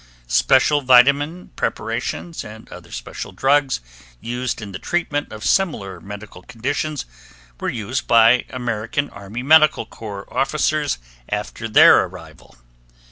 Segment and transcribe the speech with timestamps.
[0.25, 3.81] Special vitamin preparations and other special drugs
[4.19, 7.05] used in the treatment of similar medical conditions
[7.59, 10.97] were used by American Army Medical Corps officers
[11.29, 12.55] after their arrival.